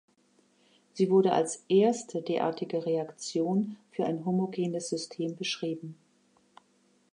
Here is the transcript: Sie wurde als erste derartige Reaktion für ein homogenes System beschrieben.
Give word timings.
Sie 0.93 1.11
wurde 1.11 1.31
als 1.31 1.63
erste 1.69 2.23
derartige 2.23 2.87
Reaktion 2.87 3.77
für 3.91 4.03
ein 4.03 4.25
homogenes 4.25 4.89
System 4.89 5.35
beschrieben. 5.35 5.95